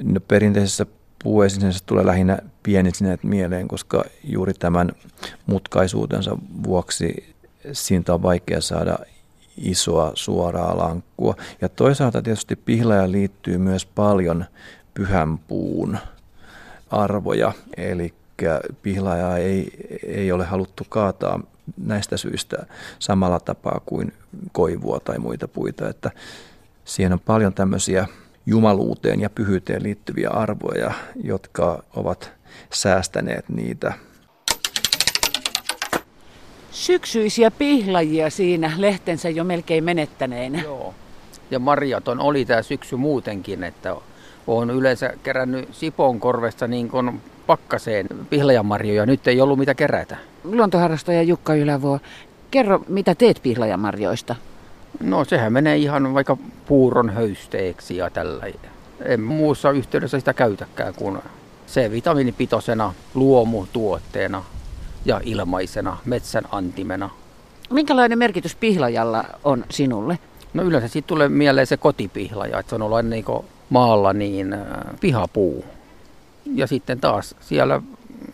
No, 0.03 0.21
perinteisessä 0.21 0.87
puuesineessä 1.25 1.85
tulee 1.87 2.07
lähinnä 2.07 2.39
pienisineet 2.63 3.25
mieleen, 3.25 3.69
koska 3.69 4.05
juuri 4.25 4.55
tämän 4.55 4.93
mutkaisuutensa 5.47 6.37
vuoksi 6.65 7.35
siitä 7.73 8.15
on 8.15 8.23
vaikea 8.23 8.61
saada 8.61 8.99
isoa 9.57 10.13
suoraa 10.15 10.77
lankkua. 10.77 11.35
Ja 11.61 11.69
toisaalta 11.69 12.23
tietysti 12.23 12.57
pihlaja 12.57 13.11
liittyy 13.11 13.59
myös 13.59 13.87
paljon 13.87 14.45
pyhän 14.95 15.39
puun 15.39 15.99
arvoja, 16.91 17.53
eli 17.77 18.15
pihlajaa 18.83 19.39
ei, 19.39 19.71
ei 20.07 20.33
ole 20.33 20.45
haluttu 20.45 20.87
kaataa 20.89 21.41
näistä 21.77 22.17
syistä 22.17 22.67
samalla 22.99 23.41
tapaa 23.41 23.81
kuin 23.87 24.13
koivua 24.53 25.01
tai 25.01 25.19
muita 25.19 25.49
puita, 25.49 25.89
että 25.89 26.11
siihen 26.85 27.13
on 27.13 27.21
paljon 27.21 27.55
tämmöisiä 27.55 28.07
jumaluuteen 28.47 29.21
ja 29.21 29.31
pyhyyteen 29.31 29.83
liittyviä 29.83 30.31
arvoja, 30.31 30.93
jotka 31.25 31.83
ovat 31.97 32.33
säästäneet 32.73 33.49
niitä. 33.49 33.93
Syksyisiä 36.71 37.51
pihlajia 37.51 38.31
siinä 38.31 38.73
lehtensä 38.77 39.29
jo 39.29 39.45
melkein 39.45 39.85
menettäneinä. 39.85 40.63
Joo. 40.63 40.95
Ja 41.51 41.59
marjaton 41.59 42.21
oli 42.21 42.45
tämä 42.45 42.63
syksy 42.63 42.97
muutenkin, 42.97 43.65
että 43.65 43.97
olen 44.47 44.71
yleensä 44.71 45.13
kerännyt 45.23 45.69
Siponkorvesta 45.73 46.67
niin 46.67 46.89
kuin 46.89 47.21
pakkaseen 47.47 48.07
pihlajamarjoja. 48.31 49.07
Nyt 49.07 49.29
ei 49.29 49.41
ollut 49.41 49.59
mitä 49.59 49.75
kerätä. 49.75 50.17
Luontoharrastaja 50.45 51.23
Jukka 51.23 51.55
Ylävuo, 51.55 52.01
kerro 52.51 52.85
mitä 52.89 53.15
teet 53.15 53.41
pihlajamarjoista? 53.43 54.35
No 55.01 55.25
sehän 55.25 55.53
menee 55.53 55.77
ihan 55.77 56.15
vaikka 56.15 56.37
puuron 56.67 57.11
höysteeksi 57.11 57.97
ja 57.97 58.11
tällä. 58.11 58.47
En 59.05 59.21
muussa 59.21 59.71
yhteydessä 59.71 60.19
sitä 60.19 60.35
käytäkään 60.35 60.95
kuin 60.95 61.19
C-vitamiinipitoisena 61.69 62.95
luomutuotteena 63.15 64.45
ja 65.05 65.21
ilmaisena 65.25 65.97
metsän 66.05 66.45
antimena. 66.53 67.11
Minkälainen 67.71 68.19
merkitys 68.19 68.55
pihlajalla 68.55 69.25
on 69.45 69.65
sinulle? 69.71 70.19
No 70.55 70.63
yleensä 70.63 70.89
siitä 70.89 71.07
tulee 71.07 71.29
mieleen 71.29 71.67
se 71.67 71.77
kotipihlaja, 71.77 72.59
että 72.59 72.71
se 72.71 72.75
on 72.75 72.83
ollut 72.83 73.07
niin 73.07 73.25
maalla 73.71 74.13
niin 74.13 74.53
äh, 74.53 74.61
pihapuu. 75.01 75.65
Ja 76.55 76.67
sitten 76.67 77.01
taas 77.01 77.37
siellä 77.41 77.83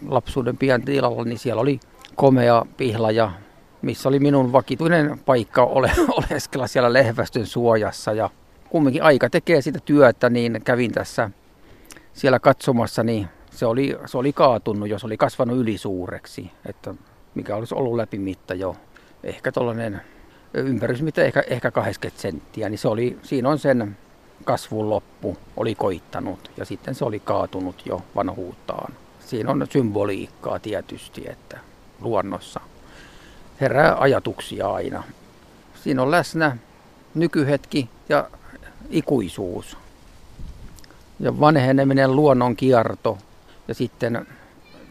lapsuuden 0.08 0.56
pian 0.56 0.82
tilalla, 0.82 1.24
niin 1.24 1.38
siellä 1.38 1.62
oli 1.62 1.80
komea 2.14 2.66
pihlaja, 2.76 3.32
missä 3.82 4.08
oli 4.08 4.18
minun 4.18 4.52
vakituinen 4.52 5.18
paikka 5.18 5.64
ole, 5.76 5.92
oleskella 6.08 6.66
siellä 6.66 6.92
lehvästön 6.92 7.46
suojassa. 7.46 8.12
Ja 8.12 8.30
kumminkin 8.68 9.02
aika 9.02 9.30
tekee 9.30 9.60
sitä 9.60 9.78
työtä, 9.84 10.30
niin 10.30 10.60
kävin 10.64 10.92
tässä 10.92 11.30
siellä 12.12 12.38
katsomassa, 12.38 13.02
niin 13.02 13.28
se 13.50 13.66
oli, 13.66 13.96
se 14.06 14.18
oli 14.18 14.32
kaatunut, 14.32 14.88
jos 14.88 15.04
oli 15.04 15.16
kasvanut 15.16 15.58
ylisuureksi, 15.58 16.50
että 16.66 16.94
mikä 17.34 17.56
olisi 17.56 17.74
ollut 17.74 17.96
läpimitta 17.96 18.54
jo 18.54 18.76
ehkä 19.22 19.52
tuollainen 19.52 20.00
ympärysmitta 20.54 21.22
ehkä, 21.22 21.42
ehkä 21.46 21.70
80 21.70 22.22
senttiä, 22.22 22.68
niin 22.68 22.78
se 22.78 22.88
oli, 22.88 23.18
siinä 23.22 23.48
on 23.48 23.58
sen 23.58 23.96
kasvun 24.44 24.90
loppu, 24.90 25.36
oli 25.56 25.74
koittanut 25.74 26.50
ja 26.56 26.64
sitten 26.64 26.94
se 26.94 27.04
oli 27.04 27.20
kaatunut 27.20 27.86
jo 27.86 28.02
vanhuuttaan. 28.14 28.92
Siinä 29.20 29.50
on 29.50 29.66
symboliikkaa 29.70 30.58
tietysti, 30.58 31.24
että 31.30 31.58
luonnossa 32.00 32.60
herää 33.60 33.96
ajatuksia 34.00 34.72
aina. 34.72 35.02
Siinä 35.84 36.02
on 36.02 36.10
läsnä 36.10 36.56
nykyhetki 37.14 37.88
ja 38.08 38.30
ikuisuus. 38.90 39.76
Ja 41.20 41.40
vanheneminen, 41.40 42.16
luonnon 42.16 42.56
kierto 42.56 43.18
ja 43.68 43.74
sitten, 43.74 44.26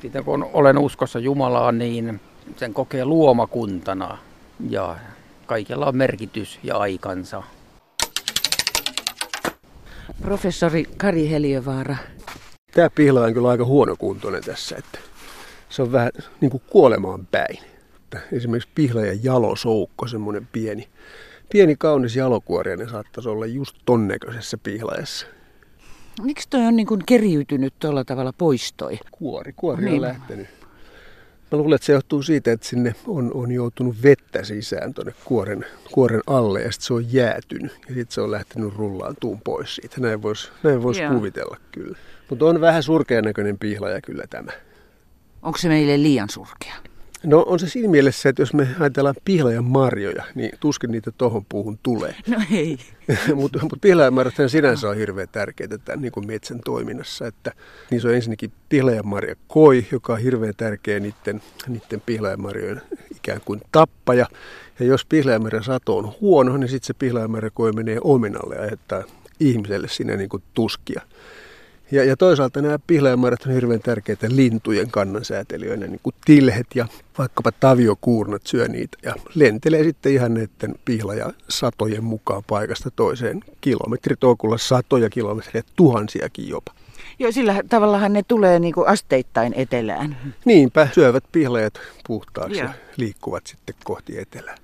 sitten 0.02 0.24
kun 0.24 0.50
olen 0.54 0.78
uskossa 0.78 1.20
Jumalaa, 1.20 1.72
niin 1.72 2.22
sen 2.58 2.74
kokee 2.74 3.06
luomakuntana 3.06 4.18
ja 4.70 4.96
kaikella 5.46 5.86
on 5.86 5.98
merkitys 5.98 6.60
ja 6.64 6.78
aikansa. 6.78 7.44
Professori 10.22 10.86
Kari 10.98 11.30
Heliövaara. 11.30 11.96
Tämä 12.74 12.90
pihla 12.90 13.22
on 13.22 13.34
kyllä 13.34 13.50
aika 13.50 13.66
huonokuntoinen 13.66 14.44
tässä, 14.44 14.76
että 14.76 15.00
se 15.70 15.82
on 15.82 15.92
vähän 15.92 16.12
niin 16.42 16.52
kuin 16.52 16.64
kuolemaan 16.70 17.28
päin. 17.32 17.58
Esimerkiksi 18.32 18.70
pihla 18.76 19.02
ja 19.02 19.18
jalosoukko, 19.24 20.08
semmoinen 20.08 20.48
pieni, 20.52 20.88
pieni 21.52 21.76
kaunis 21.76 22.16
jalokuori, 22.16 22.78
ne 22.78 22.90
saattaisi 22.90 23.30
olla 23.30 23.46
just 23.46 23.76
ton 23.86 24.08
näköisessä 24.08 24.58
pihlajassa. 24.58 25.26
Miksi 26.22 26.50
toi 26.50 26.66
on 26.66 26.76
niin 26.76 26.88
kuin 26.88 27.02
keriytynyt 27.06 27.74
tuolla 27.80 28.04
tavalla 28.06 28.34
poistoi? 28.38 29.00
Kuori, 29.12 29.54
kuori 29.56 29.84
Niin. 29.86 29.96
on 29.96 30.02
lähtenyt. 30.02 30.48
Mä 31.52 31.58
luulen, 31.58 31.76
että 31.76 31.86
se 31.86 31.94
johtuu 31.94 32.24
siitä, 32.24 32.52
että 32.52 32.68
sinne 32.68 32.96
on, 33.08 33.32
on 33.34 33.52
joutunut 33.52 33.96
vettä 34.04 34.44
sisään 34.44 34.94
tuonne 34.94 35.14
kuoren, 35.26 35.66
kuoren 35.92 36.22
alle 36.28 36.62
ja 36.62 36.72
sitten 36.72 36.88
se 36.88 36.94
on 36.94 37.14
jäätynyt 37.14 37.72
ja 37.72 37.94
sitten 37.96 38.12
se 38.12 38.22
on 38.22 38.32
lähtenyt 38.32 38.76
rullaantuun 38.76 39.42
pois 39.42 39.76
siitä. 39.76 40.02
Näin 40.02 40.22
voisi 40.22 40.50
näin 40.64 40.84
vois 40.84 41.00
Joo. 41.00 41.14
kuvitella 41.14 41.58
kyllä. 41.72 41.98
Mutta 42.30 42.46
on 42.46 42.62
vähän 42.62 42.84
surkean 42.84 43.24
näköinen 43.24 43.60
pihlaja 43.60 44.02
kyllä 44.02 44.24
tämä. 44.30 44.52
Onko 45.42 45.58
se 45.58 45.68
meille 45.68 46.02
liian 46.02 46.30
surkea? 46.30 46.91
No 47.24 47.44
on 47.48 47.60
se 47.60 47.70
siinä 47.70 47.90
mielessä, 47.90 48.30
että 48.30 48.42
jos 48.42 48.54
me 48.54 48.68
ajatellaan 48.80 49.16
pihlajan 49.26 49.66
marjoja, 49.66 50.24
niin 50.36 50.52
tuskin 50.60 50.92
niitä 50.92 51.12
tohon 51.12 51.46
puuhun 51.50 51.80
tulee. 51.84 52.16
No 52.28 52.38
ei. 52.52 52.78
Mutta 53.36 53.60
mut 53.64 53.82
pihlajanmarjathan 53.82 54.50
sinänsä 54.50 54.90
on 54.90 54.96
hirveän 54.96 55.28
tärkeitä 55.32 55.78
tämän 55.78 56.02
niin 56.02 56.12
kuin 56.12 56.28
metsän 56.28 56.60
toiminnassa. 56.66 57.28
Että 57.28 57.52
niissä 57.92 58.08
on 58.08 58.16
ensinnäkin 58.16 58.52
pihlajanmarja 58.70 59.36
koi, 59.48 59.86
joka 59.92 60.14
on 60.14 60.20
hirveän 60.20 60.54
tärkeä 60.58 61.00
niiden, 61.00 61.42
niiden 61.68 62.02
pihlajanmarjojen 62.06 62.82
ikään 63.16 63.42
kuin 63.46 63.62
tappaja. 63.72 64.26
Ja 64.80 64.86
jos 64.86 65.06
pihlajanmarjan 65.06 65.64
sato 65.64 65.98
on 65.98 66.14
huono, 66.22 66.58
niin 66.58 66.70
sitten 66.70 66.88
se 66.88 66.94
pihlajanmarja 66.94 67.52
koi 67.54 67.72
menee 67.72 67.98
ominalle 68.02 68.56
ja 68.56 68.62
aiheuttaa 68.62 69.04
ihmiselle 69.40 69.88
sinne 69.88 70.18
niin 70.18 70.30
kuin 70.30 70.44
tuskia. 70.54 71.02
Ja, 71.92 72.04
ja 72.04 72.18
toisaalta 72.18 72.62
nämä 72.62 72.80
pihlajanmarjat 72.88 73.46
on 73.46 73.54
hirveän 73.54 73.80
tärkeitä 73.80 74.28
lintujen 74.30 74.92
kannansäätelijöinä, 74.92 75.88
niin 75.88 76.00
kuin 76.04 76.16
tilhet 76.26 76.68
ja 76.76 76.88
vaikkapa 77.18 77.52
taviokuurnat 77.52 78.42
syö 78.48 78.68
niitä 78.68 78.98
ja 79.04 79.16
lentelee 79.36 79.84
sitten 79.84 80.12
ihan 80.12 80.34
näiden 80.34 80.76
pihlajasatojen 80.86 82.04
mukaan 82.04 82.44
paikasta 82.48 82.92
toiseen. 82.92 83.40
Kilometritolkulla 83.62 84.58
satoja 84.58 85.10
kilometrejä, 85.10 85.64
tuhansiakin 85.76 86.50
jopa. 86.50 86.74
Joo, 87.20 87.32
sillä 87.32 87.62
tavallahan 87.70 88.14
ne 88.14 88.24
tulee 88.28 88.60
niin 88.60 88.74
kuin 88.74 88.88
asteittain 88.88 89.54
etelään. 89.54 90.18
Niinpä 90.46 90.88
syövät 90.94 91.24
pihlajat 91.32 91.74
puhtaaksi 92.08 92.60
Joo. 92.60 92.68
ja 92.68 92.74
liikkuvat 92.98 93.48
sitten 93.48 93.76
kohti 93.84 94.20
etelää. 94.20 94.58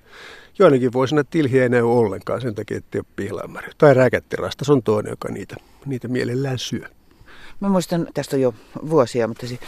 Joinakin 0.58 0.92
vuosina 0.92 1.24
tilhiä 1.24 1.62
ei 1.62 1.68
näy 1.68 1.82
ollenkaan 1.82 2.40
sen 2.40 2.54
takia, 2.54 2.76
että 2.76 2.98
ei 2.98 3.00
ole 3.00 3.06
pihlajanmarjoja. 3.16 3.74
Tai 3.78 3.94
räkättirastas 3.94 4.70
on 4.70 4.82
toinen, 4.82 5.10
joka 5.10 5.28
niitä, 5.28 5.56
niitä 5.86 6.08
mielellään 6.08 6.58
syö. 6.58 6.88
Mä 7.60 7.68
muistan, 7.68 8.06
tästä 8.14 8.36
on 8.36 8.42
jo 8.42 8.54
vuosia, 8.90 9.28
mutta 9.28 9.46
se, 9.46 9.58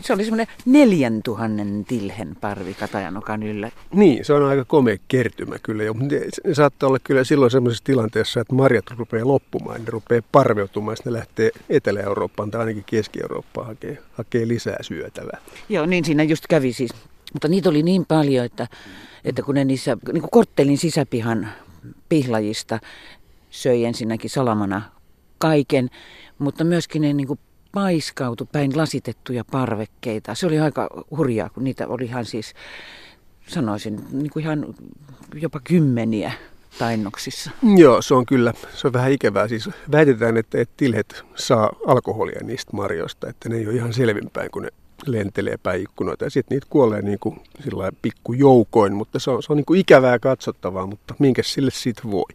se 0.00 0.12
oli 0.12 0.24
semmoinen 0.24 0.46
neljän 0.66 1.20
tuhannen 1.24 1.84
tilhen 1.84 2.36
parvi 2.40 2.74
Katajanokan 2.74 3.42
yllä. 3.42 3.70
Niin, 3.94 4.24
se 4.24 4.32
on 4.32 4.42
aika 4.42 4.64
komea 4.64 4.96
kertymä 5.08 5.56
kyllä. 5.62 5.82
jo, 5.82 5.94
mutta 5.94 6.14
ne, 6.14 6.54
saattaa 6.54 6.88
olla 6.88 6.98
kyllä 7.04 7.24
silloin 7.24 7.50
sellaisessa 7.50 7.84
tilanteessa, 7.84 8.40
että 8.40 8.54
marjat 8.54 8.84
rupeaa 8.90 9.28
loppumaan, 9.28 9.80
ne 9.80 9.86
rupeaa 9.90 10.22
parveutumaan, 10.32 10.96
ne 11.04 11.12
lähtee 11.12 11.50
Etelä-Eurooppaan 11.68 12.50
tai 12.50 12.60
ainakin 12.60 12.84
Keski-Eurooppaan 12.86 13.66
hakee, 13.66 13.98
hakee 14.12 14.48
lisää 14.48 14.78
syötävää. 14.80 15.38
Joo, 15.68 15.86
niin 15.86 16.04
siinä 16.04 16.22
just 16.22 16.44
kävi 16.48 16.72
siis. 16.72 16.90
Mutta 17.32 17.48
niitä 17.48 17.68
oli 17.68 17.82
niin 17.82 18.06
paljon, 18.06 18.44
että, 18.46 18.68
että 19.24 19.42
kun 19.42 19.54
ne 19.54 19.64
niissä 19.64 19.96
niin 20.12 20.20
kuin 20.20 20.30
korttelin 20.30 20.78
sisäpihan 20.78 21.48
pihlajista 22.08 22.78
söi 23.50 23.84
ensinnäkin 23.84 24.30
salamana 24.30 24.82
kaiken, 25.40 25.90
mutta 26.38 26.64
myöskin 26.64 27.02
ne 27.02 27.12
niin 27.12 27.26
kuin 27.26 27.38
paiskautu 27.72 28.48
päin 28.52 28.76
lasitettuja 28.76 29.44
parvekkeita. 29.44 30.34
Se 30.34 30.46
oli 30.46 30.58
aika 30.58 30.88
hurjaa, 31.16 31.50
kun 31.50 31.64
niitä 31.64 31.88
oli 31.88 32.04
ihan 32.04 32.24
siis, 32.24 32.54
sanoisin, 33.48 34.00
niin 34.12 34.30
kuin 34.30 34.42
ihan 34.42 34.74
jopa 35.34 35.60
kymmeniä 35.64 36.32
tainnoksissa. 36.78 37.50
Joo, 37.76 38.02
se 38.02 38.14
on 38.14 38.26
kyllä, 38.26 38.52
se 38.74 38.86
on 38.86 38.92
vähän 38.92 39.12
ikävää. 39.12 39.48
Siis 39.48 39.70
väitetään, 39.92 40.36
että, 40.36 40.60
että 40.60 40.74
tilhet 40.76 41.24
saa 41.34 41.70
alkoholia 41.86 42.40
niistä 42.42 42.76
marjoista, 42.76 43.28
että 43.28 43.48
ne 43.48 43.56
ei 43.56 43.66
ole 43.66 43.74
ihan 43.74 43.92
selvinpäin, 43.92 44.50
kun 44.50 44.62
ne 44.62 44.68
lentelee 45.06 45.56
päin 45.62 45.82
ikkunoita. 45.82 46.24
Ja 46.24 46.30
sitten 46.30 46.56
niitä 46.56 46.66
kuolee 46.70 47.02
niin 47.02 47.18
kuin 47.18 47.40
pikkujoukoin, 48.02 48.94
mutta 48.94 49.18
se 49.18 49.30
on, 49.30 49.42
se 49.42 49.52
on 49.52 49.56
niin 49.56 49.64
kuin 49.64 49.80
ikävää 49.80 50.18
katsottavaa, 50.18 50.86
mutta 50.86 51.14
minkä 51.18 51.42
sille 51.42 51.70
siitä 51.70 52.02
voi. 52.10 52.32